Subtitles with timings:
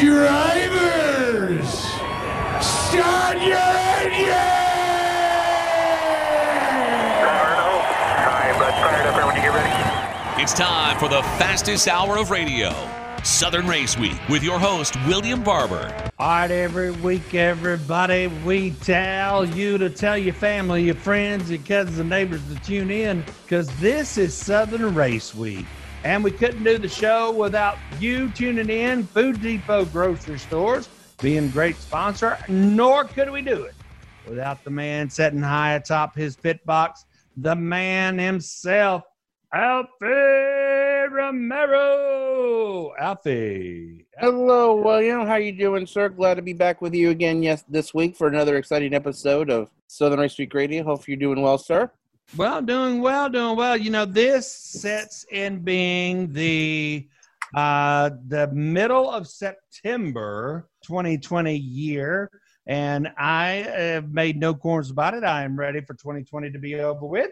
[0.00, 1.68] Drivers,
[2.60, 4.58] start your engine!
[10.40, 12.72] It's time for the fastest hour of radio,
[13.24, 15.92] Southern Race Week, with your host, William Barber.
[16.16, 21.58] All right, every week, everybody, we tell you to tell your family, your friends, your
[21.62, 25.66] cousins, and neighbors to tune in because this is Southern Race Week.
[26.04, 30.88] And we couldn't do the show without you tuning in, Food Depot grocery stores
[31.20, 33.74] being great sponsor, nor could we do it
[34.28, 37.04] without the man sitting high atop his pit box,
[37.36, 39.02] the man himself,
[39.52, 40.06] Alfie
[41.10, 42.92] Romero.
[42.98, 44.06] Alfie.
[44.18, 45.26] Hello, William.
[45.26, 46.10] How you doing, sir?
[46.10, 47.42] Glad to be back with you again.
[47.42, 50.84] Yes, this week for another exciting episode of Southern Race Week Radio.
[50.84, 51.90] Hope you're doing well, sir.
[52.36, 53.76] Well, doing well, doing well.
[53.76, 57.08] You know, this sets in being the
[57.54, 62.30] uh the middle of September 2020 year.
[62.66, 65.24] And I have made no corners about it.
[65.24, 67.30] I am ready for 2020 to be over with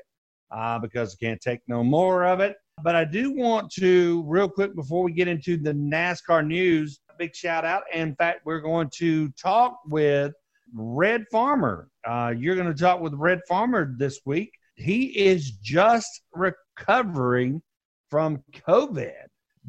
[0.51, 2.57] uh, because I can't take no more of it.
[2.83, 7.35] But I do want to, real quick, before we get into the NASCAR news, big
[7.35, 7.83] shout out.
[7.93, 10.33] In fact, we're going to talk with
[10.73, 11.91] Red Farmer.
[12.07, 14.53] Uh, you're going to talk with Red Farmer this week.
[14.77, 17.63] He is just recovering
[18.11, 19.13] from COVID.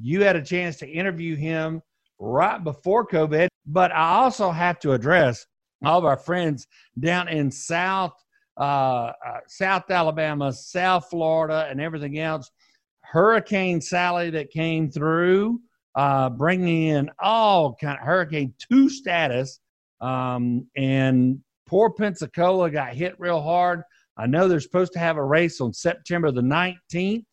[0.01, 1.81] You had a chance to interview him
[2.19, 5.45] right before COVID, but I also have to address
[5.83, 6.67] all of our friends
[6.99, 8.13] down in South
[8.57, 12.49] uh, uh, South Alabama, South Florida, and everything else.
[13.01, 15.61] Hurricane Sally that came through,
[15.95, 19.59] uh, bringing in all kind of Hurricane Two status,
[20.01, 23.83] um, and poor Pensacola got hit real hard.
[24.17, 27.25] I know they're supposed to have a race on September the 19th.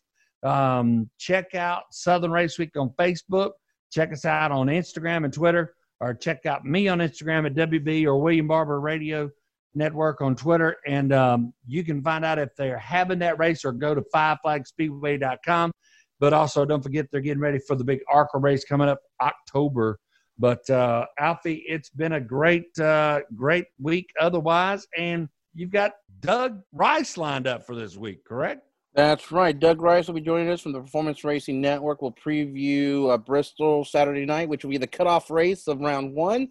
[0.43, 3.53] Um, check out Southern Race Week on Facebook.
[3.91, 8.05] Check us out on Instagram and Twitter, or check out me on Instagram at WB
[8.05, 9.31] or William Barber Radio
[9.75, 10.77] Network on Twitter.
[10.87, 15.73] And um, you can find out if they're having that race or go to fiveflagspeedway.com.
[16.21, 19.99] But also, don't forget they're getting ready for the big ARCA race coming up October.
[20.39, 24.87] But uh, Alfie, it's been a great, uh, great week otherwise.
[24.97, 25.93] And you've got
[26.25, 28.67] Doug Rice lined up for this week, correct?
[28.95, 29.59] That's right.
[29.59, 32.01] Doug Rice will be joining us from the Performance Racing Network.
[32.01, 36.49] We'll preview uh, Bristol Saturday night, which will be the cutoff race of round one.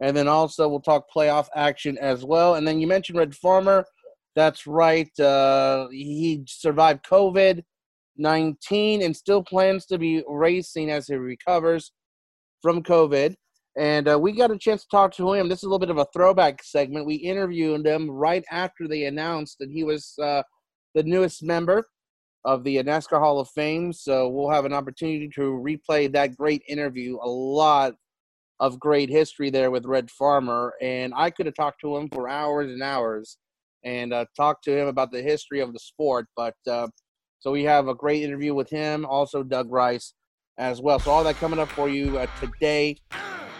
[0.00, 2.56] And then also we'll talk playoff action as well.
[2.56, 3.86] And then you mentioned Red Farmer.
[4.34, 5.08] That's right.
[5.18, 7.62] Uh, he survived COVID
[8.16, 11.92] 19 and still plans to be racing as he recovers
[12.60, 13.34] from COVID.
[13.76, 15.48] And uh, we got a chance to talk to him.
[15.48, 17.06] This is a little bit of a throwback segment.
[17.06, 20.42] We interviewed him right after they announced that he was uh,
[20.94, 21.84] the newest member
[22.44, 23.92] of the NASCAR Hall of Fame.
[23.92, 27.16] So we'll have an opportunity to replay that great interview.
[27.20, 27.94] A lot
[28.60, 30.74] of great history there with Red Farmer.
[30.80, 33.38] And I could have talked to him for hours and hours
[33.84, 36.26] and uh, talked to him about the history of the sport.
[36.36, 36.88] But uh,
[37.40, 40.14] so we have a great interview with him, also Doug Rice
[40.58, 41.00] as well.
[41.00, 42.96] So all that coming up for you uh, today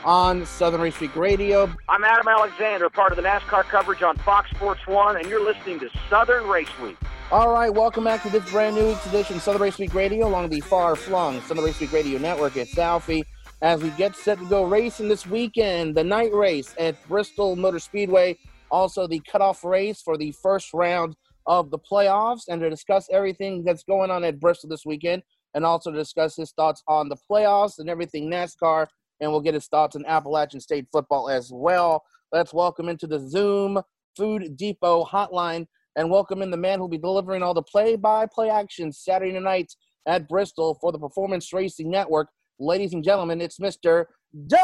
[0.05, 1.71] on Southern Race Week Radio.
[1.89, 5.81] I'm Adam Alexander, part of the NASCAR coverage on Fox Sports 1, and you're listening
[5.81, 6.97] to Southern Race Week.
[7.33, 10.51] All right, welcome back to this brand new edition of Southern Race Week Radio along
[10.51, 12.57] the far flung Southern Race Week Radio Network.
[12.57, 13.25] at Southie
[13.63, 15.95] as we get set to go racing this weekend.
[15.95, 18.37] The night race at Bristol Motor Speedway,
[18.71, 21.17] also the cutoff race for the first round
[21.47, 25.23] of the playoffs, and to discuss everything that's going on at Bristol this weekend,
[25.55, 28.87] and also to discuss his thoughts on the playoffs and everything NASCAR
[29.21, 32.03] and we'll get his thoughts on Appalachian State football as well.
[32.33, 33.81] Let's welcome into the Zoom
[34.17, 35.67] Food Depot hotline
[35.97, 39.73] and welcome in the man who'll be delivering all the play-by-play action Saturday night
[40.07, 42.29] at Bristol for the Performance Racing Network.
[42.59, 44.07] Ladies and gentlemen, it's Mr.
[44.47, 44.61] Doug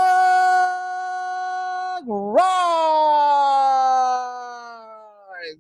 [2.07, 2.45] Rice.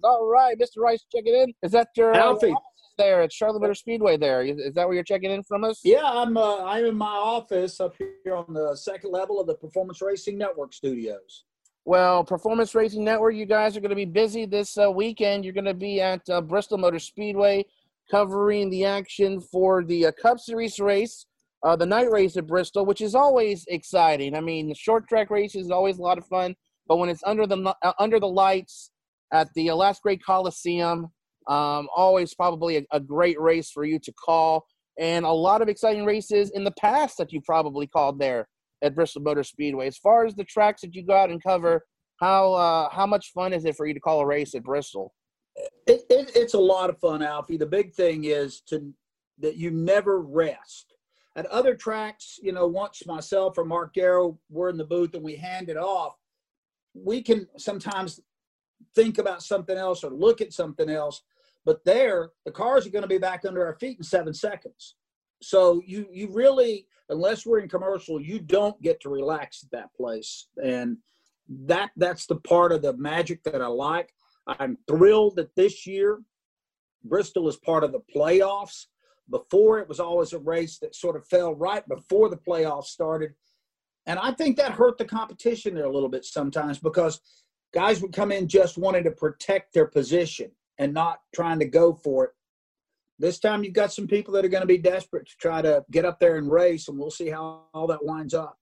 [0.03, 0.79] All right, Mr.
[0.79, 1.53] Rice, checking in.
[1.63, 2.55] Is that your Alfie?
[2.99, 4.17] There at Charlotte Motor Speedway.
[4.17, 5.81] There is, that where you're checking in from us?
[5.85, 6.37] Yeah, I'm.
[6.37, 10.39] Uh, I'm in my office up here on the second level of the Performance Racing
[10.39, 11.45] Network studios.
[11.85, 15.45] Well, Performance Racing Network, you guys are going to be busy this uh, weekend.
[15.45, 17.65] You're going to be at uh, Bristol Motor Speedway
[18.11, 21.27] covering the action for the uh, Cup Series race,
[21.63, 24.35] uh, the night race at Bristol, which is always exciting.
[24.35, 26.55] I mean, the short track race is always a lot of fun,
[26.87, 28.91] but when it's under the uh, under the lights
[29.33, 31.11] at the Last Great Coliseum,
[31.51, 34.65] um, always probably a, a, great race for you to call,
[34.99, 38.49] and a lot of exciting races in the past that you probably called there
[38.83, 39.89] at Bristol Motor Speedway.
[39.89, 41.85] As far as the tracks that you go out and cover,
[42.21, 45.13] how uh, how much fun is it for you to call a race at Bristol?
[45.87, 47.57] It, it, it's a lot of fun, Alfie.
[47.57, 48.93] The big thing is to
[49.41, 50.95] that you never rest.
[51.37, 55.25] at other tracks, you know, once myself or Mark Garrow were in the booth and
[55.25, 56.15] we hand it off,
[56.95, 58.21] we can sometimes
[58.95, 61.23] think about something else or look at something else.
[61.65, 64.95] But there, the cars are going to be back under our feet in seven seconds.
[65.43, 69.95] So you you really, unless we're in commercial, you don't get to relax at that
[69.95, 70.49] place.
[70.63, 70.99] And
[71.67, 74.13] that that's the part of the magic that I like.
[74.47, 76.21] I'm thrilled that this year
[77.05, 78.87] Bristol is part of the playoffs.
[79.31, 83.33] Before it was always a race that sort of fell right before the playoffs started.
[84.07, 87.21] And I think that hurt the competition there a little bit sometimes because
[87.73, 91.93] guys would come in just wanting to protect their position and not trying to go
[91.93, 92.31] for it.
[93.19, 95.85] This time you've got some people that are going to be desperate to try to
[95.93, 98.57] get up there and race, and we'll see how all that winds up.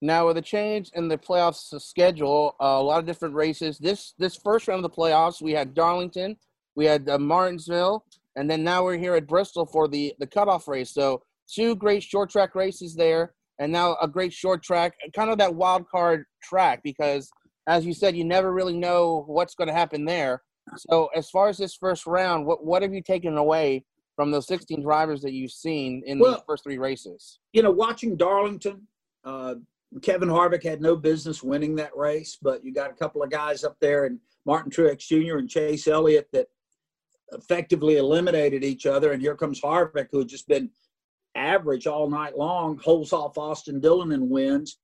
[0.00, 3.78] Now, with a change in the playoffs schedule, uh, a lot of different races.
[3.78, 6.36] This this first round of the playoffs, we had Darlington,
[6.76, 8.04] we had uh, Martinsville,
[8.36, 10.94] and then now we're here at Bristol for the the cutoff race.
[10.94, 11.22] So
[11.52, 15.56] two great short track races there, and now a great short track, kind of that
[15.56, 17.30] wild card track because,
[17.66, 20.40] as you said, you never really know what's going to happen there.
[20.76, 23.84] So as far as this first round, what what have you taken away
[24.16, 27.40] from those 16 drivers that you've seen in Well- the first three races?
[27.52, 28.86] You know, watching Darlington,
[29.24, 29.56] uh,
[30.00, 33.64] Kevin Harvick had no business winning that race, but you got a couple of guys
[33.64, 35.38] up there, and Martin Truex Jr.
[35.38, 36.48] and Chase Elliott that
[37.32, 39.12] effectively eliminated each other.
[39.12, 40.70] And here comes Harvick, who had just been
[41.34, 44.78] average all night long, holds off Austin Dillon and wins.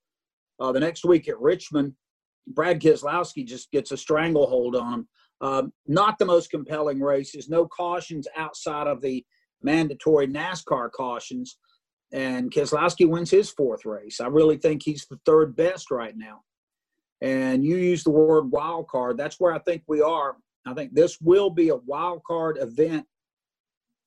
[0.60, 1.94] Uh, the next week at Richmond,
[2.46, 5.08] Brad Keselowski just gets a stranglehold on him.
[5.40, 7.49] Um, not the most compelling races.
[7.49, 9.25] No cautions outside of the
[9.62, 11.58] mandatory NASCAR cautions.
[12.12, 14.20] And Keselowski wins his fourth race.
[14.20, 16.40] I really think he's the third best right now.
[17.20, 19.17] And you use the word wild card.
[19.17, 20.37] That's where I think we are.
[20.67, 23.06] I think this will be a wild card event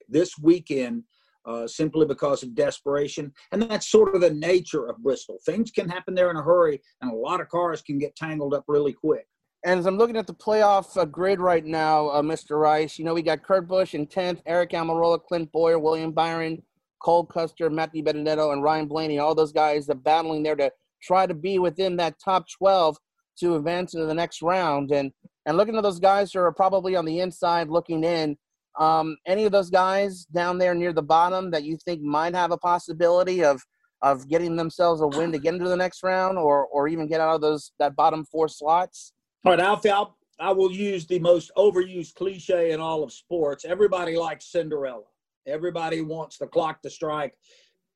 [0.08, 1.04] this weekend
[1.46, 3.34] uh, simply because of desperation.
[3.52, 5.40] And that's sort of the nature of Bristol.
[5.46, 8.54] Things can happen there in a hurry, and a lot of cars can get tangled
[8.54, 9.28] up really quick.
[9.64, 12.60] And as I'm looking at the playoff uh, grid right now, uh, Mr.
[12.60, 16.64] Rice, you know, we got Kurt Busch in 10th, Aric Almirola, Clint Bowyer, William Byron,
[17.00, 19.20] Cole Custer, Matt DiBenedetto, and Ryan Blaney.
[19.20, 20.72] All those guys are battling there to
[21.04, 22.98] try to be within that top 12
[23.40, 24.92] to advance into the next round.
[24.92, 25.12] And
[25.46, 28.38] and looking at those guys who are probably on the inside looking in,
[28.80, 32.52] um, any of those guys down there near the bottom that you think might have
[32.52, 33.62] a possibility of
[34.04, 37.22] of getting themselves a win to get into the next round or or even get
[37.22, 39.14] out of those that bottom four slots?
[39.44, 43.66] All right, Alfie, I'll, I will use the most overused cliche in all of sports.
[43.66, 45.02] Everybody likes Cinderella.
[45.48, 47.34] Everybody wants the clock to strike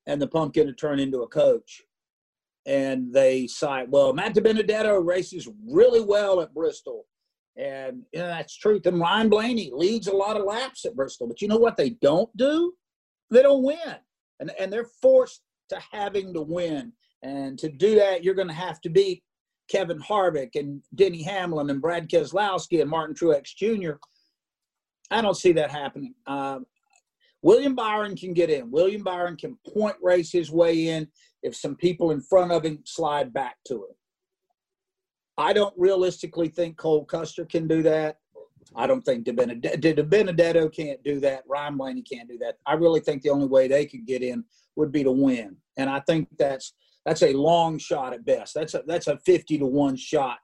[0.08, 1.84] and the pumpkin to turn into a coach.
[2.66, 7.06] And they cite, well, Matt DiBenedetto races really well at Bristol.
[7.56, 8.88] And you know, that's truth.
[8.88, 11.28] And Ryan Blaney leads a lot of laps at Bristol.
[11.28, 12.74] But you know what they don't do?
[13.30, 13.98] They don't win.
[14.40, 16.92] And, and they're forced to having to win.
[17.22, 19.22] And to do that, you're going to have to beat
[19.70, 23.94] Kevin Harvick and Denny Hamlin and Brad Keselowski and Martin Truex Jr.
[25.12, 26.14] I don't see that happening.
[26.26, 26.60] Uh,
[27.42, 28.72] William Byron can get in.
[28.72, 31.08] William Byron can point race his way in
[31.44, 33.96] if some people in front of him slide back to him.
[35.38, 38.18] I don't realistically think Cole Custer can do that.
[38.76, 41.44] I don't think DiBenedetto, Benedetto can't do that.
[41.48, 42.58] Ryan Blaney can't do that.
[42.66, 44.44] I really think the only way they could get in
[44.76, 46.74] would be to win, and I think that's
[47.06, 48.54] that's a long shot at best.
[48.54, 50.40] That's a that's a fifty to one shot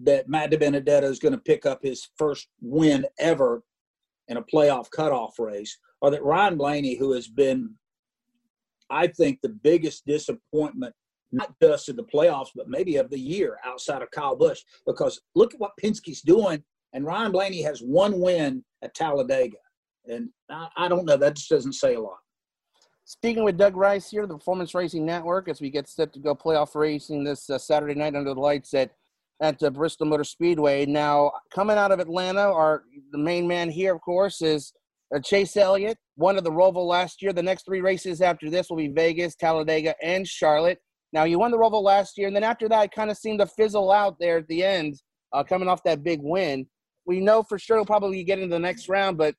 [0.00, 3.62] that Matt DiBenedetto is going to pick up his first win ever
[4.28, 7.74] in a playoff cutoff race, or that Ryan Blaney, who has been,
[8.88, 10.94] I think, the biggest disappointment
[11.32, 15.20] not just in the playoffs, but maybe of the year outside of Kyle Busch, because
[15.34, 19.58] look at what Penske's doing, and Ryan Blaney has one win at Talladega,
[20.06, 21.16] and I, I don't know.
[21.16, 22.18] That just doesn't say a lot.
[23.10, 26.32] Speaking with Doug Rice here, the Performance Racing Network, as we get set to go
[26.32, 28.92] playoff racing this uh, Saturday night under the lights at
[29.42, 30.86] at uh, Bristol Motor Speedway.
[30.86, 34.72] Now, coming out of Atlanta, our the main man here, of course, is
[35.12, 37.32] uh, Chase Elliott, won of the Roval last year.
[37.32, 40.78] The next three races after this will be Vegas, Talladega, and Charlotte.
[41.12, 43.40] Now, you won the Roval last year, and then after that, it kind of seemed
[43.40, 45.02] to fizzle out there at the end,
[45.32, 46.64] uh, coming off that big win.
[47.06, 49.34] We know for sure he'll probably get into the next round, but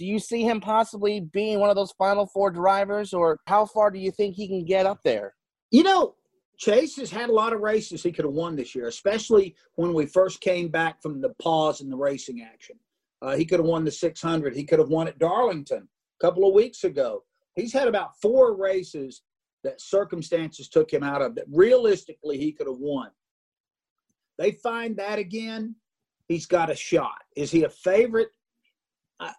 [0.00, 3.90] do you see him possibly being one of those final four drivers, or how far
[3.90, 5.34] do you think he can get up there?
[5.70, 6.14] You know,
[6.56, 9.92] Chase has had a lot of races he could have won this year, especially when
[9.92, 12.76] we first came back from the pause in the racing action.
[13.20, 14.56] Uh, he could have won the 600.
[14.56, 17.22] He could have won at Darlington a couple of weeks ago.
[17.54, 19.20] He's had about four races
[19.64, 23.10] that circumstances took him out of that realistically he could have won.
[24.38, 25.74] They find that again,
[26.26, 27.18] he's got a shot.
[27.36, 28.30] Is he a favorite?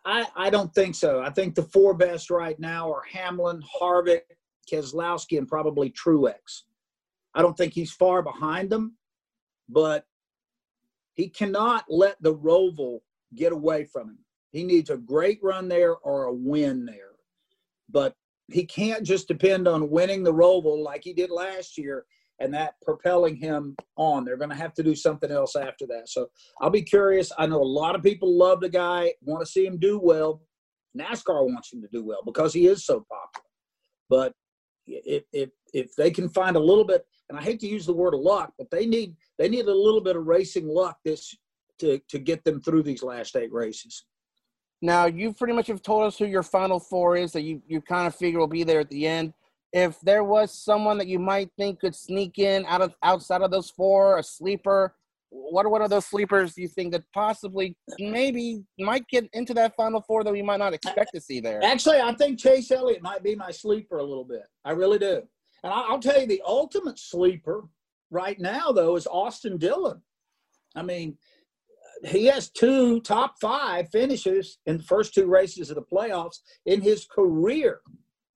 [0.06, 1.22] I, I, don't think so.
[1.22, 4.22] I think the four best right now are Hamlin, Harvick,
[4.72, 6.64] Keselowski, and probably Truex.
[7.34, 8.96] I don't think he's far behind them,
[9.70, 10.06] but
[11.16, 13.00] he cannot let the Roval
[13.36, 14.20] get away from him.
[14.52, 17.16] He needs a great run there or a win there.
[17.90, 18.16] But
[18.50, 22.06] he can't just depend on winning the Roval like he did last year
[22.42, 24.26] and that propelling him on.
[24.26, 26.10] They're going to have to do something else after that.
[26.10, 26.28] So
[26.60, 27.32] I'll be curious.
[27.38, 30.42] I know a lot of people love the guy, want to see him do well.
[30.98, 33.48] NASCAR wants him to do well because he is so popular.
[34.10, 34.34] But
[34.88, 37.94] if if if they can find a little bit, and I hate to use the
[37.94, 41.34] word luck, but they need they need a little bit of racing luck this
[41.80, 44.06] to to get them through these last eight races.
[44.82, 47.80] Now you pretty much have told us who your final four is that you you
[47.80, 49.34] kind of figure will be there at the end.
[49.74, 53.52] If there was someone that you might think could sneak in out of outside of
[53.52, 54.96] those four, a sleeper,
[55.30, 59.54] what are one of those sleepers do you think that possibly maybe might get into
[59.54, 61.64] that final four that we might not expect to see there?
[61.64, 64.44] Actually, I think Chase Elliott might be my sleeper a little bit.
[64.66, 65.24] I really do.
[65.64, 67.64] And I'll tell you, the ultimate sleeper
[68.10, 70.02] right now, though, is Austin Dillon.
[70.76, 71.18] I mean,
[72.04, 76.82] he has two top five finishes in the first two races of the playoffs in
[76.82, 77.80] his career.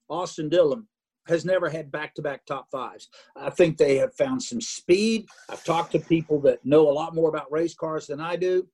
[0.09, 0.87] Austin Dillon
[1.27, 3.10] has never had back-to-back top fives.
[3.36, 5.27] I think they have found some speed.
[5.50, 8.67] I've talked to people that know a lot more about race cars than I do,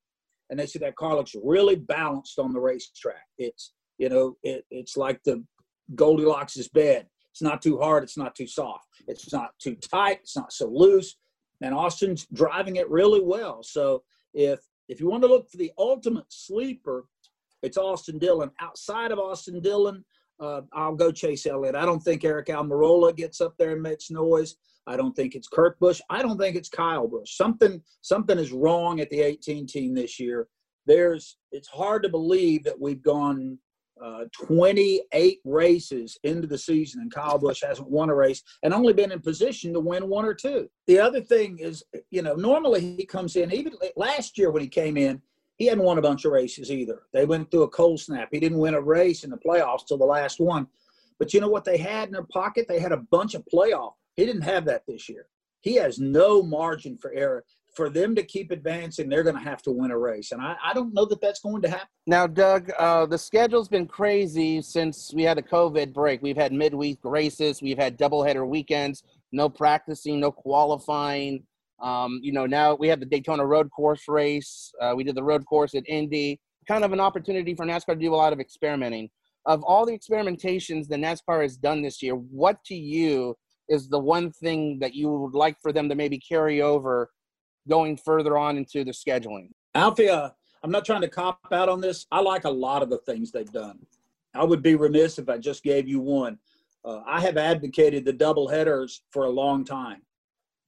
[0.49, 3.25] and they say that car looks really balanced on the racetrack.
[3.37, 5.43] It's you know it, it's like the
[5.95, 7.07] Goldilocks' bed.
[7.31, 8.03] It's not too hard.
[8.03, 8.87] It's not too soft.
[9.07, 10.19] It's not too tight.
[10.21, 11.15] It's not so loose.
[11.61, 13.63] And Austin's driving it really well.
[13.63, 14.03] So
[14.33, 17.05] if if you want to look for the ultimate sleeper,
[17.61, 18.51] it's Austin Dillon.
[18.59, 20.03] Outside of Austin Dillon,
[20.41, 21.75] uh, I'll go Chase Elliott.
[21.75, 24.55] I don't think Aric Almirola gets up there and makes noise.
[24.87, 26.01] I don't think it's Kurt Busch.
[26.09, 27.37] I don't think it's Kyle Busch.
[27.37, 30.47] Something something is wrong at the 18 team this year.
[30.87, 33.59] There's it's hard to believe that we've gone
[34.03, 38.93] uh, 28 races into the season and Kyle Busch hasn't won a race and only
[38.93, 40.67] been in position to win one or two.
[40.87, 44.67] The other thing is, you know, normally he comes in even last year when he
[44.67, 45.21] came in,
[45.61, 47.03] he hadn't won a bunch of races either.
[47.13, 48.29] They went through a cold snap.
[48.31, 50.65] He didn't win a race in the playoffs till the last one.
[51.19, 52.65] But you know what they had in their pocket?
[52.67, 53.93] They had a bunch of playoff.
[54.15, 55.27] He didn't have that this year.
[55.59, 57.45] He has no margin for error.
[57.75, 60.31] For them to keep advancing, they're going to have to win a race.
[60.31, 61.89] And I, I don't know that that's going to happen.
[62.07, 66.23] Now, Doug, uh, the schedule's been crazy since we had a COVID break.
[66.23, 71.43] We've had midweek races, we've had doubleheader weekends, no practicing, no qualifying.
[71.81, 74.71] Um, you know, now we have the Daytona Road Course race.
[74.79, 76.39] Uh, we did the road course at Indy.
[76.67, 79.09] Kind of an opportunity for NASCAR to do a lot of experimenting.
[79.47, 83.35] Of all the experimentations that NASCAR has done this year, what to you
[83.67, 87.09] is the one thing that you would like for them to maybe carry over
[87.67, 89.49] going further on into the scheduling?
[89.73, 90.29] Alfie, uh,
[90.63, 92.05] I'm not trying to cop out on this.
[92.11, 93.79] I like a lot of the things they've done.
[94.35, 96.37] I would be remiss if I just gave you one.
[96.85, 100.01] Uh, I have advocated the double headers for a long time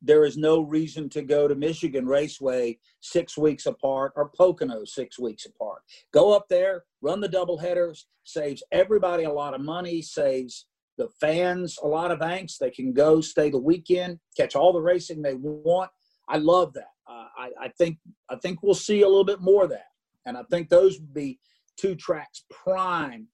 [0.04, 5.18] there is no reason to go to Michigan Raceway six weeks apart or Pocono six
[5.18, 5.82] weeks apart.
[6.14, 10.68] Go up there, run the double headers, saves everybody a lot of money, saves
[10.98, 12.58] the fans a lot of angst.
[12.60, 15.90] They can go stay the weekend, catch all the racing they want.
[16.28, 16.92] I love that.
[17.10, 17.98] Uh, I, I think
[18.30, 19.88] I think we'll see a little bit more of that,
[20.26, 21.40] and I think those would be
[21.78, 23.28] two tracks prime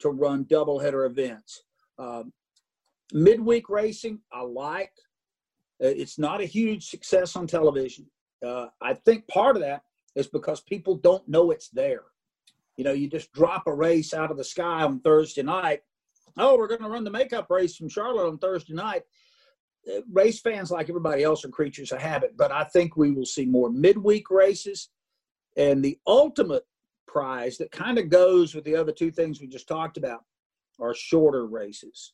[0.00, 1.64] to run doubleheader events.
[1.98, 2.32] Um,
[3.12, 4.92] midweek racing, I like.
[5.82, 8.06] Uh, it's not a huge success on television.
[8.44, 9.82] Uh, I think part of that
[10.14, 12.04] is because people don't know it's there.
[12.76, 15.80] You know, you just drop a race out of the sky on Thursday night.
[16.36, 19.02] Oh, we're going to run the makeup race from Charlotte on Thursday night.
[19.88, 23.26] Uh, race fans, like everybody else, are creatures of habit, but I think we will
[23.26, 24.90] see more midweek races.
[25.56, 26.64] And the ultimate
[27.06, 30.24] prize that kind of goes with the other two things we just talked about
[30.78, 32.12] are shorter races.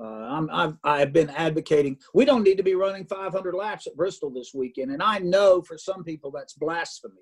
[0.00, 3.96] Uh, I'm, I've, I've been advocating we don't need to be running 500 laps at
[3.96, 7.20] Bristol this weekend, and I know for some people that's blasphemy,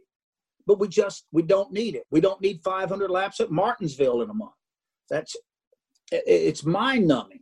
[0.66, 2.04] but we just we don't need it.
[2.10, 4.52] We don't need 500 laps at Martinsville in a month.
[5.10, 5.34] That's
[6.12, 7.40] it's mind numbing.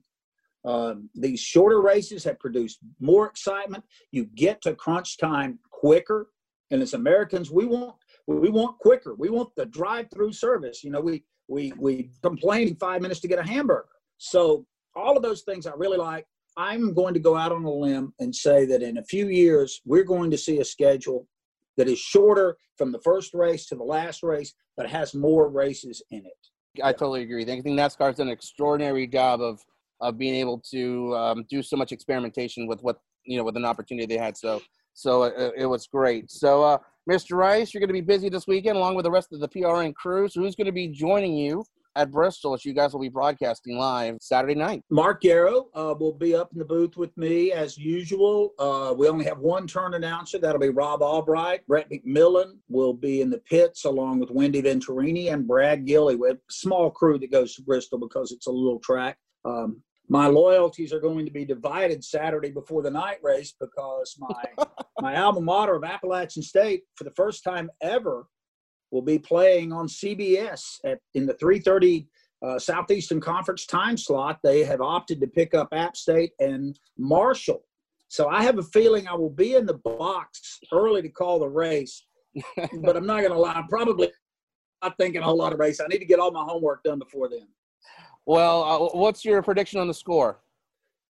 [0.64, 3.84] Um, these shorter races have produced more excitement.
[4.10, 6.28] You get to crunch time quicker,
[6.70, 7.94] and as Americans, we want
[8.26, 9.14] we want quicker.
[9.14, 10.82] We want the drive-through service.
[10.82, 13.86] You know, we we we complain in five minutes to get a hamburger.
[14.18, 14.66] So
[14.96, 16.26] all of those things I really like.
[16.56, 19.82] I'm going to go out on a limb and say that in a few years,
[19.84, 21.28] we're going to see a schedule
[21.76, 26.02] that is shorter from the first race to the last race, but has more races
[26.10, 26.82] in it.
[26.82, 27.42] I totally agree.
[27.42, 29.60] I think NASCAR's done an extraordinary job of
[30.02, 33.64] of being able to um, do so much experimentation with what you know with an
[33.64, 34.36] opportunity they had.
[34.36, 34.60] So
[34.92, 36.30] so it, it was great.
[36.30, 37.36] So uh, Mr.
[37.36, 39.94] Rice, you're going to be busy this weekend along with the rest of the PRN
[39.94, 40.28] crew.
[40.28, 41.64] So who's going to be joining you
[41.96, 44.82] at Bristol, which you guys will be broadcasting live Saturday night.
[44.90, 48.52] Mark Garrow uh, will be up in the booth with me as usual.
[48.58, 50.38] Uh, we only have one turn announcer.
[50.38, 51.66] That'll be Rob Albright.
[51.66, 56.36] Brett McMillan will be in the pits along with Wendy Venturini and Brad Gillie with
[56.36, 59.16] a small crew that goes to Bristol because it's a little track.
[59.44, 64.66] Um, my loyalties are going to be divided Saturday before the night race because my
[65.00, 68.26] my alma mater of Appalachian State, for the first time ever,
[68.90, 72.06] will be playing on CBS at in the 3:30
[72.42, 74.38] uh, Southeastern Conference time slot.
[74.42, 77.64] They have opted to pick up App State and Marshall,
[78.08, 81.48] so I have a feeling I will be in the box early to call the
[81.48, 82.04] race.
[82.82, 84.10] but I'm not going to lie, I'm probably
[84.82, 85.80] not thinking a whole lot of race.
[85.80, 87.48] I need to get all my homework done before then.
[88.26, 90.40] Well, uh, what's your prediction on the score?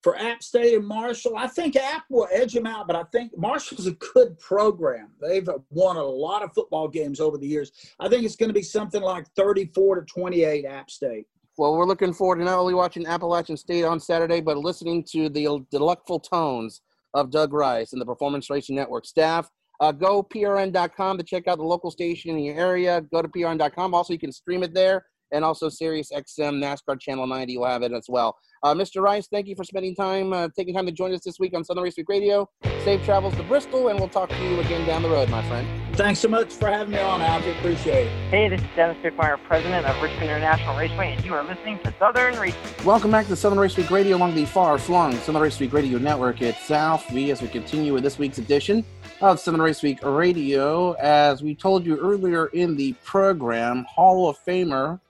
[0.06, 3.36] For App State and Marshall, I think App will edge them out, but I think
[3.36, 5.10] Marshall's a good program.
[5.20, 7.72] They've won a lot of football games over the years.
[8.00, 11.26] I think it's going to be something like 34 to 28 App State.
[11.58, 15.28] Well, we're looking forward to not only watching Appalachian State on Saturday, but listening to
[15.28, 16.82] the delightful tones
[17.16, 19.50] of Doug Rice and the Performance Racing Network staff.
[19.80, 23.02] Uh, go prn.com to check out the local station in your area.
[23.12, 23.96] Go to prn.com.
[23.96, 27.84] Also, you can stream it there and also Sirius XM NASCAR Channel 90 will have
[27.84, 28.38] it as well.
[28.66, 29.00] Uh, Mr.
[29.00, 31.64] Rice, thank you for spending time, uh, taking time to join us this week on
[31.64, 32.50] Southern Race Week Radio.
[32.84, 35.68] Safe travels to Bristol, and we'll talk to you again down the road, my friend.
[35.96, 37.52] Thanks so much for having me on, Alfie.
[37.52, 38.30] Appreciate it.
[38.32, 41.94] Hey, this is Dennis Bickmeier, president of Richmond International Raceway, and you are listening to
[42.00, 42.84] Southern Race Week.
[42.84, 46.42] Welcome back to Southern Race Week Radio along the far-flung Southern Race Week Radio Network
[46.42, 47.12] itself.
[47.12, 48.84] We, as we continue with this week's edition
[49.22, 54.40] of Southern Race Week Radio, as we told you earlier in the program, Hall of
[54.44, 55.02] Famer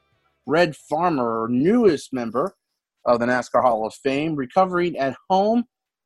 [0.45, 2.53] Red Farmer, newest member
[3.05, 5.63] of the NASCAR Hall of Fame, recovering at home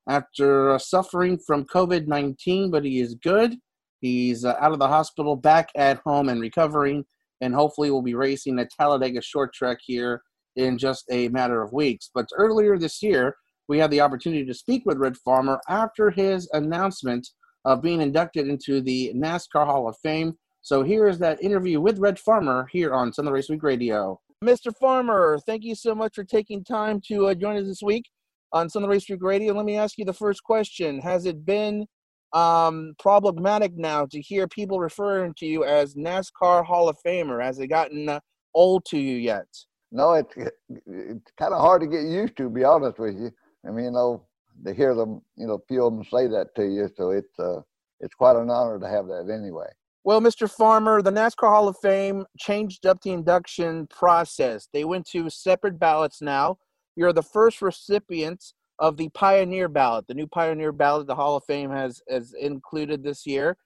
[0.07, 3.55] after uh, suffering from COVID 19, but he is good.
[4.01, 7.05] He's uh, out of the hospital, back at home and recovering,
[7.41, 10.21] and hopefully will be racing at Talladega Short Track here
[10.55, 12.09] in just a matter of weeks.
[12.13, 13.35] But earlier this year,
[13.67, 17.27] we had the opportunity to speak with Red Farmer after his announcement
[17.65, 20.33] of being inducted into the NASCAR Hall of Fame.
[20.61, 24.19] So here is that interview with Red Farmer here on Southern Race Week Radio.
[24.43, 24.73] Mr.
[24.73, 28.05] Farmer, thank you so much for taking time to uh, join us this week
[28.53, 29.53] on Southern Race Week Radio.
[29.53, 31.85] Let me ask you the first question: Has it been
[32.31, 37.43] um, problematic now to hear people referring to you as NASCAR Hall of Famer?
[37.43, 38.21] Has it gotten uh,
[38.53, 39.45] old to you yet?
[39.91, 42.43] No, it's it's kind of hard to get used to.
[42.43, 43.31] To be honest with you,
[43.67, 44.25] I mean, you know,
[44.65, 47.37] to hear them, you know, a few of them say that to you, so it's
[47.39, 47.59] uh,
[47.99, 49.67] it's quite an honor to have that anyway.
[50.05, 50.49] Well, Mr.
[50.49, 54.69] Farmer, the NASCAR Hall of Fame changed up the induction process.
[54.71, 56.57] They went to separate ballots now.
[56.95, 58.43] You're the first recipient
[58.79, 63.03] of the Pioneer ballot, the new Pioneer ballot the Hall of Fame has, has included
[63.03, 63.57] this year.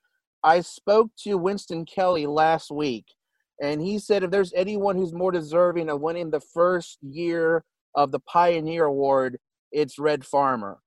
[0.43, 3.05] I spoke to Winston Kelley last week,
[3.61, 8.11] and he said if there's anyone who's more deserving of winning the first year of
[8.11, 9.37] the Pioneer Award,
[9.71, 10.79] it's Red Farmer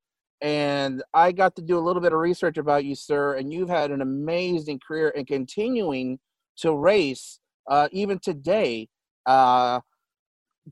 [0.42, 3.36] and I got to do a little bit of research about you, sir.
[3.36, 6.18] And you've had an amazing career and continuing
[6.58, 8.88] to race uh, even today.
[9.24, 9.80] Uh,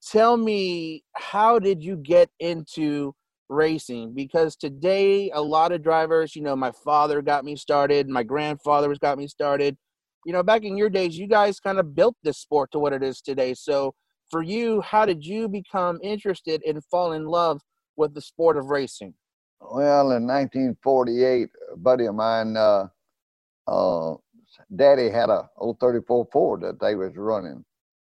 [0.06, 3.14] tell me, how did you get into
[3.48, 4.12] racing?
[4.14, 8.88] Because today, a lot of drivers, you know, my father got me started, my grandfather
[8.90, 9.76] has got me started.
[10.26, 12.92] You know, back in your days, you guys kind of built this sport to what
[12.92, 13.54] it is today.
[13.54, 13.94] So,
[14.30, 17.60] for you, how did you become interested and fall in love
[17.96, 19.14] with the sport of racing?
[19.72, 22.88] Well, in 1948, a buddy of mine, uh,
[23.66, 24.16] uh,
[24.76, 27.64] Daddy had a old 34 Ford that they was running,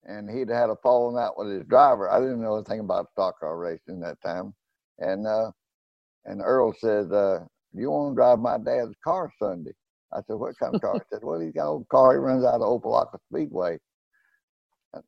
[0.04, 2.10] and he'd had a falling out with his driver.
[2.10, 4.54] I didn't know anything about stock car racing that time,
[4.98, 5.52] and uh,
[6.26, 7.40] and Earl said, uh,
[7.74, 9.74] "You want to drive my dad's car Sunday?"
[10.12, 12.12] I said, "What kind of car?" he said, "Well, he's got an old car.
[12.14, 13.78] He runs out of Opa-locka Speedway."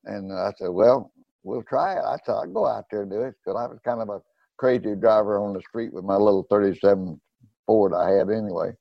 [0.05, 1.13] And I said, "Well,
[1.45, 3.81] we'll try it." I said, "I'll go out there and do it," because I was
[3.85, 4.23] kind of a
[4.59, 7.21] crazy driver on the street with my little 37
[7.67, 8.73] Ford I had anyway.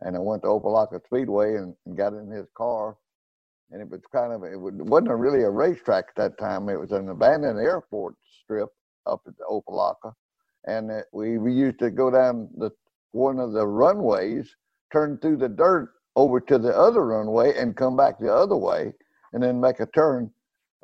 [0.00, 2.96] And I went to Opa-locka Speedway and, and got in his car.
[3.70, 6.68] And it was kind of, it wasn't really a racetrack at that time.
[6.68, 8.68] It was an abandoned airport strip
[9.06, 10.12] up at Opa-locka.
[10.66, 12.70] And it, we, we used to go down the
[13.12, 14.54] one of the runways,
[14.92, 18.92] turn through the dirt over to the other runway and come back the other way
[19.32, 20.30] and then make a turn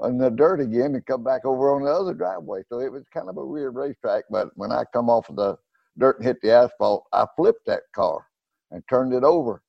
[0.04, 2.62] in the dirt again and come back over on the other driveway.
[2.68, 4.24] So it was kind of a weird racetrack.
[4.30, 5.56] But when I come off of the
[5.98, 8.26] dirt and hit the asphalt, I flipped that car
[8.70, 9.62] and turned it over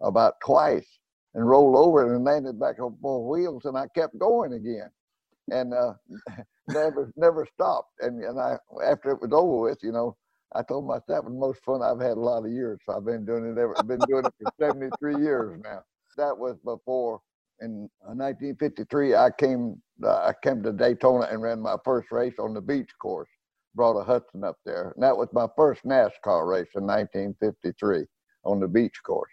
[0.00, 0.86] about twice
[1.34, 4.90] and rolled over and landed back on four wheels and I kept going again
[5.50, 5.94] and uh,
[6.68, 7.92] never never stopped.
[8.00, 10.16] And and I after it was over with, you know,
[10.54, 12.78] I told myself that was the most fun I've had a lot of years.
[12.86, 15.82] So I've been doing it ever been doing it for 73 years now.
[16.16, 17.20] That was before
[17.62, 22.54] in 1953, uh, I came I came to Daytona and ran my first race on
[22.54, 23.28] the beach course.
[23.74, 28.04] Brought a Hudson up there, and that was my first NASCAR race in 1953
[28.44, 29.30] on the beach course.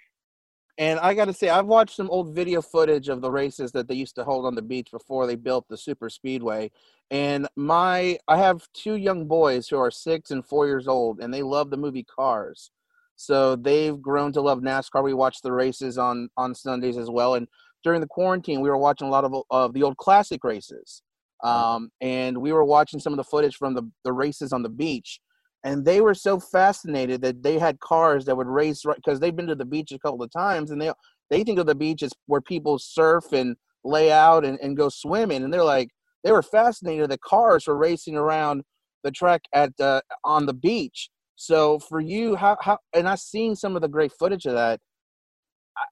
[0.78, 3.90] And I got to say, I've watched some old video footage of the races that
[3.90, 6.72] they used to hold on the beach before they built the super speedway.
[7.12, 11.34] And my, I have two young boys who are six and four years old, and
[11.34, 12.72] they love the movie Cars.
[13.18, 15.04] So they've grown to love NASCAR.
[15.04, 17.36] We watch the races on on Sundays as well.
[17.36, 17.50] And
[17.84, 21.02] during the quarantine, we were watching a lot of of the old classic races.
[21.42, 24.68] Um, and we were watching some of the footage from the, the races on the
[24.68, 25.22] beach
[25.64, 29.36] and they were so fascinated that they had cars that would race right because they've
[29.36, 30.92] been to the beach a couple of times and they
[31.30, 34.90] they think of the beach as where people surf and lay out and, and go
[34.90, 35.90] swimming and they're like
[36.24, 38.64] they were fascinated that cars were racing around
[39.04, 43.56] the track at uh, on the beach so for you how, how and i've seen
[43.56, 44.80] some of the great footage of that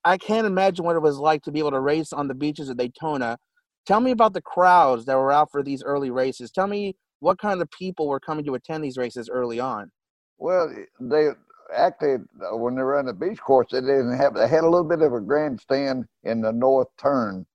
[0.04, 2.70] I, can't imagine what it was like to be able to race on the beaches
[2.70, 3.38] of daytona
[3.86, 7.40] tell me about the crowds that were out for these early races tell me what
[7.40, 9.92] kind of people were coming to attend these races early on?
[10.38, 11.30] Well, they
[11.76, 14.36] actually uh, when they were on the beach course, they didn't have.
[14.36, 17.46] They had a little bit of a grandstand in the north turn,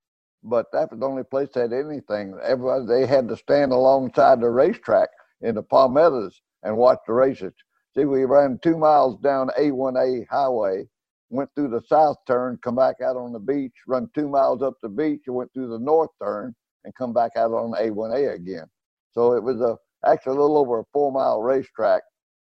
[0.42, 2.38] but that was the only place that had anything.
[2.42, 7.52] Everybody they had to stand alongside the racetrack in the palmettos and watch the races.
[7.94, 10.88] See, we ran two miles down A1A highway,
[11.32, 14.74] went through the south turn, come back out on the beach, run two miles up
[14.82, 18.66] the beach, and went through the north turn, and come back out on A1A again.
[19.12, 22.02] So it was a actually a little over a four mile racetrack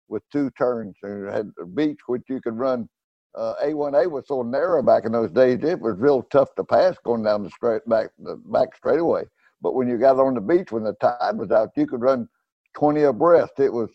[0.09, 2.89] with two turns and had a beach which you could run.
[3.35, 6.97] Uh, A1A was so narrow back in those days; it was real tough to pass
[7.05, 9.25] going down the straight back the back straightaway.
[9.61, 12.29] But when you got on the beach when the tide was out, you could run
[12.77, 13.59] 20 abreast.
[13.59, 13.91] It was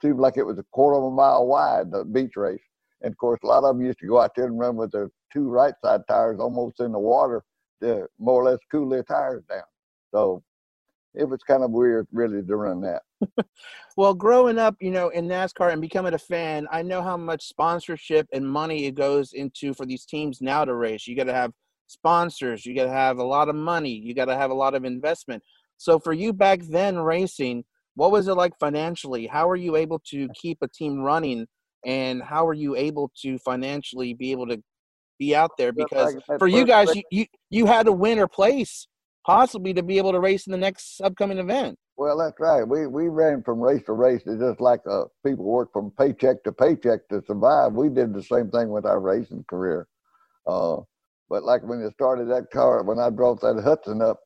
[0.00, 2.60] seemed like it was a quarter of a mile wide the beach race.
[3.02, 4.92] And of course, a lot of them used to go out there and run with
[4.92, 7.42] their two right side tires almost in the water
[7.82, 9.62] to more or less cool their tires down.
[10.14, 10.42] So
[11.14, 13.02] it was kind of weird really to run that.
[13.96, 17.46] well, growing up, you know, in NASCAR and becoming a fan, I know how much
[17.46, 21.06] sponsorship and money it goes into for these teams now to race.
[21.06, 21.52] You got to have
[21.86, 24.74] sponsors, you got to have a lot of money, you got to have a lot
[24.74, 25.42] of investment.
[25.76, 29.26] So for you back then racing, what was it like financially?
[29.26, 31.46] How were you able to keep a team running
[31.84, 34.62] and how were you able to financially be able to
[35.18, 38.88] be out there because for you guys you, you you had to win or place
[39.24, 41.78] possibly to be able to race in the next upcoming event.
[41.96, 42.66] Well, that's right.
[42.66, 44.22] We we ran from race to race.
[44.26, 47.74] It's just like uh, people work from paycheck to paycheck to survive.
[47.74, 49.86] We did the same thing with our racing career.
[50.46, 50.78] Uh,
[51.28, 54.20] but like when you started that car, when I drove that Hudson up,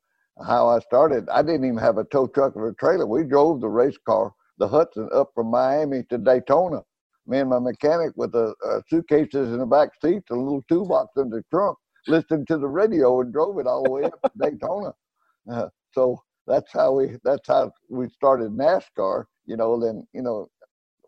[0.45, 3.07] how I started, I didn't even have a tow truck or a trailer.
[3.07, 6.83] We drove the race car, the Hudson, up from Miami to Daytona.
[7.27, 8.55] Me and my mechanic with the
[8.89, 13.21] suitcases in the back seat, a little toolbox in the trunk listened to the radio
[13.21, 14.93] and drove it all the way up to Daytona.
[15.49, 19.27] Uh, so that's how we that's how we started NASCAR.
[19.45, 20.49] You know, then you know,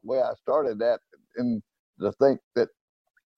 [0.00, 1.00] the way I started that,
[1.38, 1.60] and
[2.00, 2.68] to think that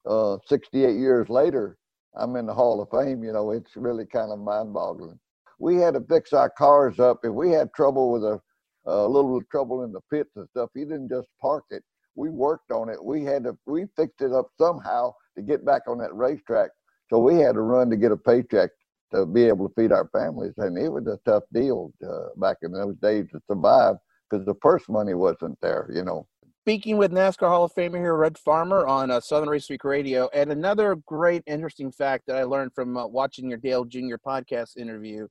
[0.05, 1.79] uh, 68 years later,
[2.15, 3.25] I'm in the Hall of Fame.
[3.25, 5.19] You know, it's really kind of mind-boggling.
[5.59, 7.21] We had to fix our cars up.
[7.25, 8.39] If we had trouble with a,
[8.85, 11.83] a little trouble in the pits and stuff, you didn't just park it.
[12.15, 13.03] We worked on it.
[13.03, 16.71] We had to we fixed it up somehow to get back on that racetrack
[17.11, 18.71] so we had to run to get a paycheck
[19.13, 20.53] to be able to feed our families.
[20.59, 23.97] And it was a tough deal uh, back in those days to survive
[24.31, 26.27] because the purse money wasn't there, you know.
[26.63, 30.29] Speaking with NASCAR Hall of Famer here, Red Farmer on uh, Southern Race Week Radio.
[30.33, 34.17] And another great, interesting fact that I learned from uh, watching your Dale Jr.
[34.25, 35.27] podcast interview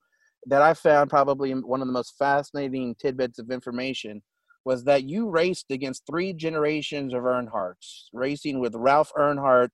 [0.48, 4.22] that I found probably one of the most fascinating tidbits of information
[4.66, 9.70] was that you raced against three generations of Earnhardts, racing with Ralph Earnhardt,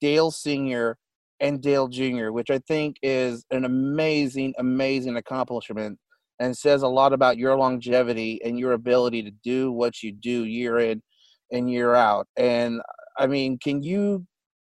[0.00, 0.96] Dale Sr.,
[1.40, 5.98] and Dale Jr., which I think is an amazing, amazing accomplishment
[6.40, 10.44] and says a lot about your longevity and your ability to do what you do
[10.44, 11.02] year in
[11.52, 12.26] and year out.
[12.36, 12.80] And
[13.18, 14.26] I mean, can you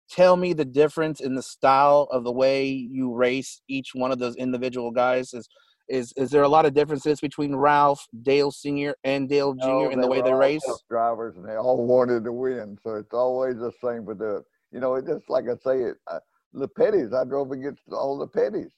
[0.09, 4.19] tell me the difference in the style of the way you race each one of
[4.19, 5.33] those individual guys?
[5.33, 5.47] Is
[5.89, 9.67] is is there a lot of differences between Ralph, Dale Senior, and Dale Jr.
[9.67, 10.61] No, in the way they race?
[10.89, 14.43] Drivers, and they all wanted to win, so it's always the same with the.
[14.71, 15.95] You know, it just like I say, it.
[16.07, 16.17] I,
[16.53, 17.13] the Petties.
[17.13, 18.71] I drove against all the Petties.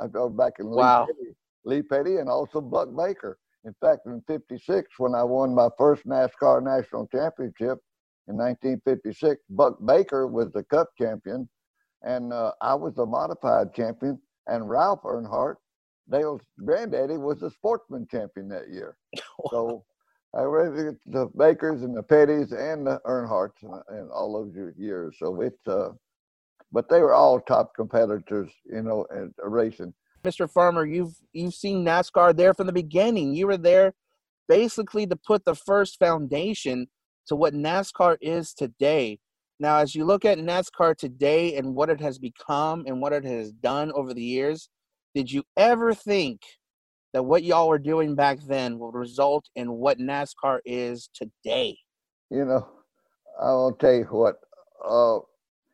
[0.00, 1.06] I drove back in Lee wow.
[1.06, 3.38] Petty, Lee Petty and also Buck Baker.
[3.64, 7.78] In fact, in 56, when I won my first NASCAR national championship
[8.28, 11.48] in 1956, Buck Baker was the cup champion
[12.04, 14.20] and uh, I was the modified champion.
[14.46, 15.56] And Ralph Earnhardt,
[16.10, 18.96] Dale's granddaddy, was the sportsman champion that year.
[19.50, 19.84] so
[20.34, 25.16] I ran the Bakers and the Petties and the Earnhardts and, in all those years.
[25.18, 25.90] So it's uh,
[26.72, 29.94] but they were all top competitors, you know, at racing.
[30.24, 30.50] Mr.
[30.50, 33.34] Farmer, you've you've seen NASCAR there from the beginning.
[33.34, 33.94] You were there
[34.48, 36.88] basically to put the first foundation
[37.28, 39.20] to what NASCAR is today.
[39.60, 43.24] Now, as you look at NASCAR today and what it has become and what it
[43.24, 44.68] has done over the years,
[45.14, 46.42] did you ever think
[47.12, 51.78] that what y'all were doing back then will result in what NASCAR is today?
[52.30, 52.68] You know,
[53.40, 54.36] I'll tell you what.
[54.84, 55.20] Uh,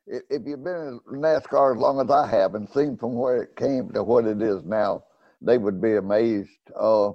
[0.07, 3.57] if you've been in NASCAR as long as I have and seen from where it
[3.57, 5.05] came to what it is now,
[5.41, 6.51] they would be amazed.
[6.79, 7.11] Uh,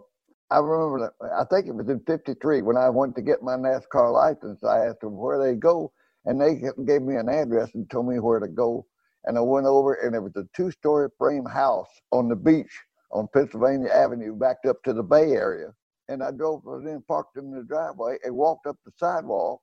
[0.49, 4.13] I remember, I think it was in '53 when I went to get my NASCAR
[4.13, 4.63] license.
[4.63, 5.91] I asked them where they go,
[6.25, 8.85] and they gave me an address and told me where to go.
[9.25, 12.71] And I went over, and it was a two-story frame house on the beach
[13.11, 15.73] on Pennsylvania Avenue, backed up to the Bay Area.
[16.09, 19.61] And I drove, then parked in the driveway, and walked up the sidewalk,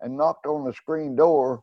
[0.00, 1.62] and knocked on the screen door,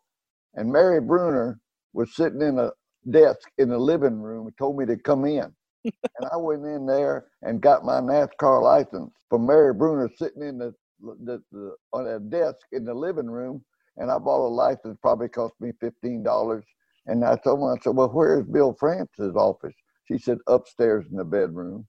[0.56, 1.60] and Mary Bruner
[1.94, 2.72] was sitting in a
[3.10, 5.44] desk in the living room and told me to come in.
[5.86, 10.58] and I went in there and got my NASCAR license from Mary Bruner sitting in
[10.60, 13.64] the, the, the on a desk in the living room.
[13.98, 16.66] And I bought a license, probably cost me fifteen dollars.
[17.10, 19.74] And I told her, I said, "Well, where's Bill France's office?"
[20.06, 21.88] She said, "Upstairs in the bedroom."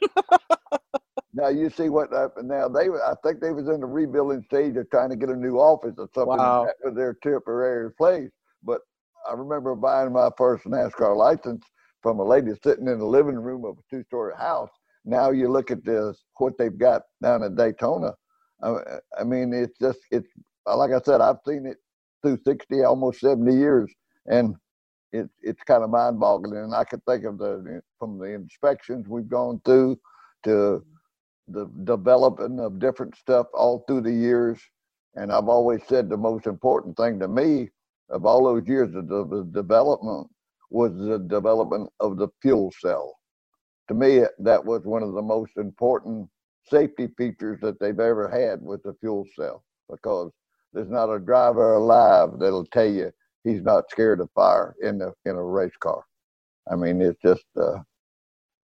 [1.34, 2.48] now you see what happened.
[2.48, 5.36] now they I think they was in the rebuilding stage of trying to get a
[5.36, 6.64] new office or something Wow.
[6.66, 8.30] that was their temporary place.
[8.64, 8.80] But
[9.28, 11.64] I remember buying my first NASCAR license
[12.02, 14.70] from a lady sitting in the living room of a two-story house.
[15.04, 18.14] Now you look at this, what they've got down in Daytona.
[18.62, 18.74] I,
[19.20, 20.28] I mean, it's just it's
[20.66, 21.76] like I said, I've seen it
[22.22, 23.92] through 60, almost 70 years,
[24.28, 24.56] and
[25.12, 26.56] it, it's kind of mind-boggling.
[26.56, 29.98] And I could think of the from the inspections we've gone through
[30.44, 30.84] to
[31.48, 34.58] the developing of different stuff all through the years.
[35.14, 37.70] And I've always said the most important thing to me
[38.10, 40.28] of all those years of the, the development
[40.70, 43.16] was the development of the fuel cell.
[43.88, 46.28] To me, that was one of the most important
[46.68, 50.32] safety features that they've ever had with the fuel cell because
[50.72, 53.12] there's not a driver alive that'll tell you
[53.46, 56.04] he's not scared of fire in the in a race car.
[56.70, 57.78] I mean, it's just uh,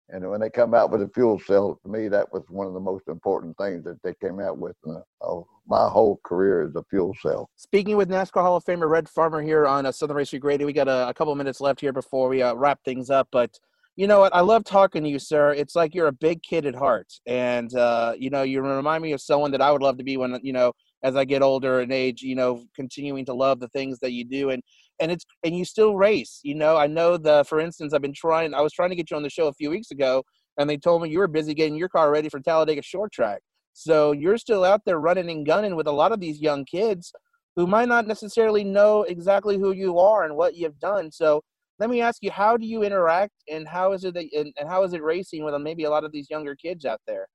[0.09, 2.75] and when they come out with a fuel cell, to me, that was one of
[2.75, 6.77] the most important things that they came out with in uh, my whole career is
[6.77, 7.51] a fuel cell.
[7.57, 10.73] Speaking with NASCAR Hall of Famer Red Farmer here on uh, Southern Race Radio, we
[10.73, 13.27] got a, a couple minutes left here before we uh, wrap things up.
[13.33, 13.59] But
[13.97, 14.35] you know what?
[14.35, 15.55] I love talking to you, sir.
[15.55, 19.13] It's like you're a big kid at heart, and uh, you know you remind me
[19.13, 21.81] of someone that I would love to be when you know as I get older
[21.81, 22.23] in age.
[22.23, 24.63] You know, continuing to love the things that you do, and
[25.01, 26.41] and it's and you still race.
[26.43, 27.45] You know, I know the.
[27.45, 28.55] For instance, I've been trying.
[28.55, 30.25] I was trying to get you on the show a few weeks ago,
[30.59, 33.41] and they told me you were busy getting your car ready for Talladega Short Track.
[33.73, 37.13] So you're still out there running and gunning with a lot of these young kids
[37.57, 41.11] who might not necessarily know exactly who you are and what you've done.
[41.11, 41.43] So
[41.79, 44.69] let me ask you, how do you interact and how is it that, and, and
[44.69, 47.27] how is it racing with uh, maybe a lot of these younger kids out there?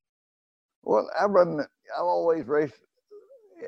[0.84, 1.60] Well, I run.
[1.60, 2.80] I've always raced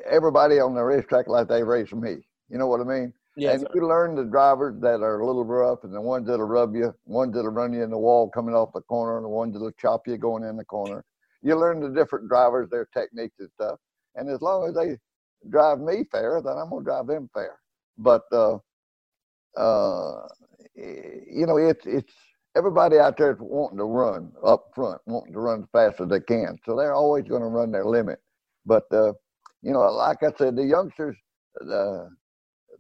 [0.10, 2.18] everybody on the racetrack like they race me.
[2.50, 3.14] You know what I mean?
[3.36, 6.46] Yes, and you learn the drivers that are a little rough and the ones that'll
[6.46, 9.30] rub you, ones that'll run you in the wall coming off the corner, and the
[9.30, 11.04] ones that'll chop you going in the corner.
[11.42, 13.80] You learn the different drivers, their techniques and stuff.
[14.16, 14.98] And as long as they
[15.50, 17.58] drive me fair, then I'm gonna drive them fair.
[17.98, 18.60] But uh,
[19.58, 20.28] uh,
[20.76, 22.14] you know, it's it's
[22.56, 26.10] everybody out there is wanting to run up front, wanting to run as fast as
[26.10, 26.58] they can.
[26.66, 28.20] So they're always going to run their limit.
[28.66, 29.14] But uh,
[29.64, 31.16] you know, like I said, the youngsters,
[31.70, 32.06] uh,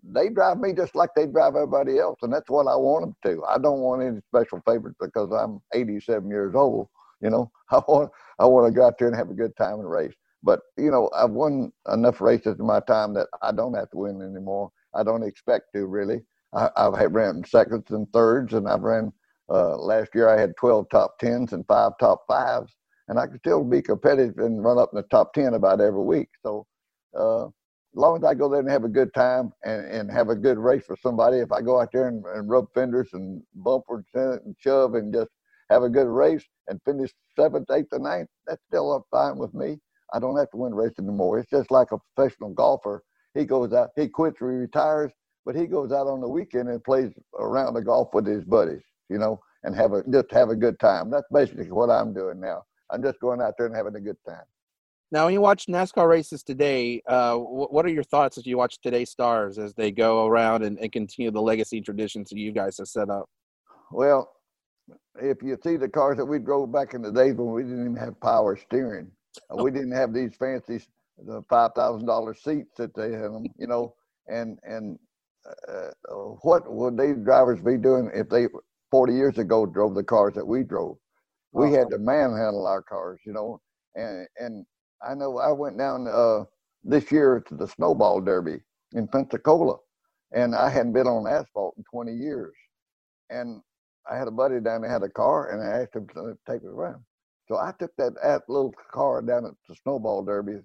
[0.04, 3.16] they drive me just like they drive everybody else, and that's what I want them
[3.26, 3.44] to.
[3.46, 6.90] I don't want any special favorites because I'm 87 years old.
[7.22, 9.80] You know, I want I want to go out there and have a good time
[9.80, 10.14] and race.
[10.44, 13.98] But you know, I've won enough races in my time that I don't have to
[13.98, 14.72] win anymore.
[14.94, 16.22] I don't expect to really.
[16.54, 19.12] I, I've ran seconds and thirds, and I've ran.
[19.50, 22.74] Uh, last year I had 12 top tens and five top fives,
[23.08, 26.02] and I could still be competitive and run up in the top 10 about every
[26.02, 26.30] week.
[26.44, 26.66] So,
[27.18, 30.30] uh, as long as I go there and have a good time and, and have
[30.30, 33.44] a good race for somebody, if I go out there and, and rub fenders and
[33.56, 35.30] bumper and shove and just
[35.70, 39.80] have a good race and finish seventh, eighth, or ninth, that's still fine with me.
[40.14, 41.40] I don't have to win a race anymore.
[41.40, 43.04] It's just like a professional golfer.
[43.36, 45.12] He goes out, he quits, he retires,
[45.46, 48.84] but he goes out on the weekend and plays around the golf with his buddies,
[49.10, 51.10] you know, and have a just have a good time.
[51.10, 52.64] That's basically what I'm doing now.
[52.92, 54.44] I'm just going out there and having a good time.
[55.14, 58.82] Now, when you watch NASCAR races today, uh, what are your thoughts as you watch
[58.82, 62.80] today's stars as they go around and, and continue the legacy traditions that you guys
[62.80, 63.30] have set up?
[63.92, 64.34] Well,
[65.22, 67.82] if you see the cars that we drove back in the days when we didn't
[67.82, 69.12] even have power steering,
[69.52, 70.84] uh, we didn't have these fancy
[71.28, 73.94] the five thousand dollar seats that they had them, you know,
[74.28, 74.98] and and
[75.70, 78.48] uh, uh, what would these drivers be doing if they
[78.90, 80.98] 40 years ago drove the cars that we drove.
[81.52, 83.62] We had to manhandle our cars, you know.
[83.94, 84.66] And and
[85.06, 86.46] I know I went down uh,
[86.84, 88.62] this year to the Snowball Derby
[88.94, 89.78] in Pensacola,
[90.32, 92.54] and I hadn't been on asphalt in 20 years.
[93.30, 93.62] And
[94.10, 96.62] I had a buddy down there had a car, and I asked him to take
[96.64, 97.04] it around.
[97.48, 100.60] So I took that, little car down at the Snowball Derby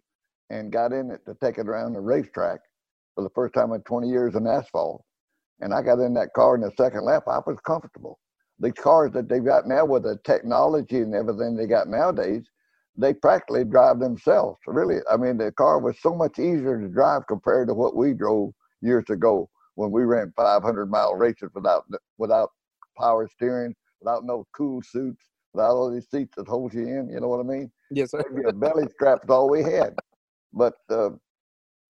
[0.50, 2.60] and got in it to take it around the racetrack
[3.14, 5.04] for the first time in 20 years in asphalt.
[5.60, 7.24] And I got in that car in the second lap.
[7.26, 8.20] I was comfortable.
[8.60, 12.44] These cars that they've got now with the technology and everything they got nowadays,
[12.98, 14.58] they practically drive themselves.
[14.66, 18.12] Really, I mean, the car was so much easier to drive compared to what we
[18.12, 21.84] drove years ago when we ran 500 mile races without
[22.18, 22.50] without
[22.98, 27.08] power steering, without no cool suits, without all these seats that hold you in.
[27.08, 27.70] You know what I mean?
[27.90, 28.24] Yes, sir.
[28.30, 29.94] Maybe a belly strap's all we had,
[30.52, 31.10] but uh,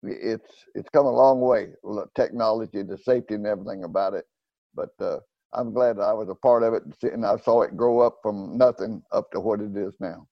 [0.03, 1.69] it's it's come a long way.
[1.83, 4.25] The Technology, the safety, and everything about it.
[4.75, 5.19] But uh,
[5.53, 8.57] I'm glad I was a part of it, and I saw it grow up from
[8.57, 10.27] nothing up to what it is now.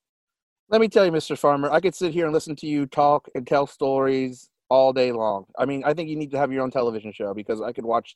[0.70, 1.38] Let me tell you, Mr.
[1.38, 5.12] Farmer, I could sit here and listen to you talk and tell stories all day
[5.12, 5.46] long.
[5.60, 7.86] I mean, I think you need to have your own television show because I could
[7.86, 8.16] watch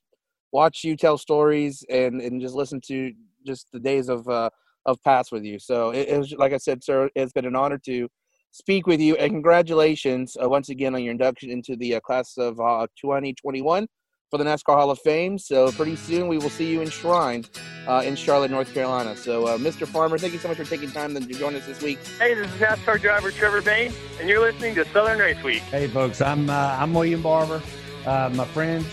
[0.52, 3.14] watch you tell stories and and just listen to
[3.46, 4.50] just the days of uh,
[4.88, 5.60] of past with you.
[5.60, 8.10] So it, it was like I said, sir, it's been an honor to
[8.52, 12.36] speak with you and congratulations uh, once again on your induction into the uh, class
[12.38, 13.88] of uh, 2021
[14.30, 15.38] for the NASCAR Hall of Fame.
[15.38, 17.50] So pretty soon we will see you enshrined
[17.88, 19.16] uh, in Charlotte, North Carolina.
[19.16, 19.88] So uh, Mr.
[19.88, 22.00] Farmer, thank you so much for taking time to join us this week.
[22.20, 25.62] Hey, this is NASCAR driver Trevor Bayne, and you're listening to Southern Race Week.
[25.64, 27.62] Hey, folks, I'm uh, I'm William Barber.
[28.06, 28.86] my friends,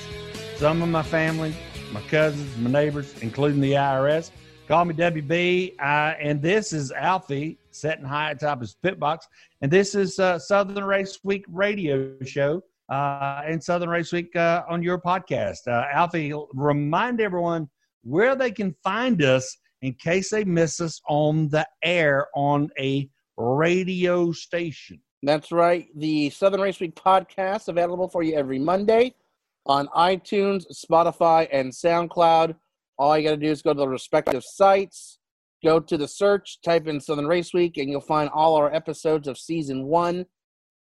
[0.57, 1.55] some of my family,
[1.93, 4.31] my cousins, my neighbors, including the IRS.
[4.69, 5.75] Call me WB.
[5.79, 9.29] Uh, and this is Alfie sitting high atop his pit box.
[9.61, 14.63] And this is uh, Southern Race Week radio show uh, and Southern Race Week uh,
[14.69, 15.67] on your podcast.
[15.67, 17.69] Uh, Alfie, remind everyone
[18.03, 23.09] where they can find us in case they miss us on the air on a
[23.37, 25.01] radio station.
[25.23, 25.89] That's right.
[25.97, 29.15] The Southern Race Week podcast available for you every Monday
[29.67, 32.55] on iTunes, Spotify, and SoundCloud.
[32.99, 35.19] All you got to do is go to the respective sites,
[35.65, 39.27] go to the search, type in Southern Race Week, and you'll find all our episodes
[39.27, 40.27] of season one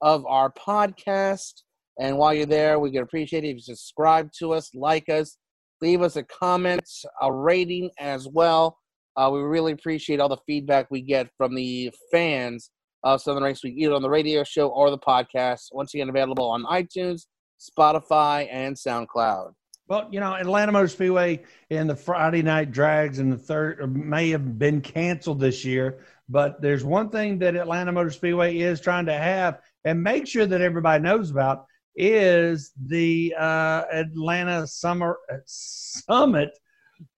[0.00, 1.63] of our podcast.
[1.98, 5.38] And while you're there, we can appreciate it if you subscribe to us, like us,
[5.80, 6.88] leave us a comment,
[7.20, 8.78] a rating as well.
[9.16, 12.70] Uh, we really appreciate all the feedback we get from the fans
[13.04, 15.66] of Southern Race Week, either on the radio show or the podcast.
[15.72, 17.26] Once again, available on iTunes,
[17.60, 19.52] Spotify, and SoundCloud.
[19.86, 24.30] Well, you know, Atlanta Motor Speedway and the Friday night drags and the third may
[24.30, 29.04] have been canceled this year, but there's one thing that Atlanta Motor Speedway is trying
[29.06, 35.36] to have and make sure that everybody knows about is the uh, Atlanta Summer uh,
[35.44, 36.58] Summit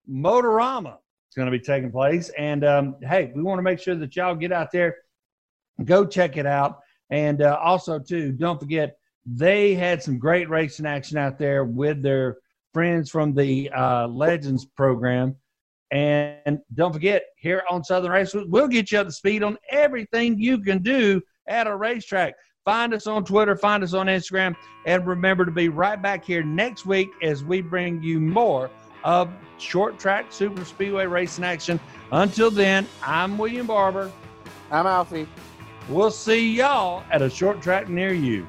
[0.09, 0.97] Motorama.
[1.29, 4.17] It's going to be taking place, and um, hey, we want to make sure that
[4.17, 4.97] y'all get out there,
[5.85, 10.87] go check it out, and uh, also too, don't forget they had some great racing
[10.87, 12.39] action out there with their
[12.73, 15.35] friends from the uh, Legends program.
[15.91, 20.39] And don't forget, here on Southern Race, we'll get you up to speed on everything
[20.39, 22.35] you can do at a racetrack.
[22.67, 26.43] Find us on Twitter, find us on Instagram, and remember to be right back here
[26.43, 28.71] next week as we bring you more
[29.05, 31.79] of short track super speedway racing action.
[32.11, 34.11] Until then, I'm William Barber.
[34.73, 35.29] I'm Alfie.
[35.89, 38.49] We'll see y'all at a short track near you.